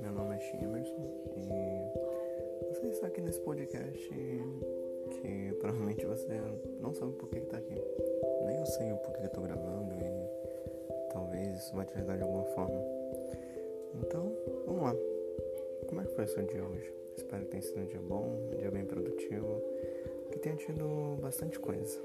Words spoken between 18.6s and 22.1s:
bem produtivo, que tenha tido bastante coisa.